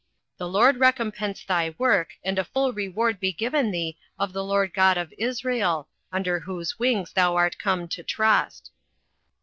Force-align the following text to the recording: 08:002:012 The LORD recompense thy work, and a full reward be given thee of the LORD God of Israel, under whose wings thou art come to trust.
08:002:012 0.31 0.37
The 0.39 0.49
LORD 0.49 0.77
recompense 0.77 1.43
thy 1.45 1.75
work, 1.77 2.13
and 2.25 2.39
a 2.39 2.43
full 2.43 2.73
reward 2.73 3.19
be 3.19 3.31
given 3.31 3.69
thee 3.69 3.99
of 4.17 4.33
the 4.33 4.43
LORD 4.43 4.73
God 4.73 4.97
of 4.97 5.13
Israel, 5.15 5.89
under 6.11 6.39
whose 6.39 6.79
wings 6.79 7.13
thou 7.13 7.35
art 7.35 7.59
come 7.59 7.87
to 7.89 8.01
trust. 8.01 8.71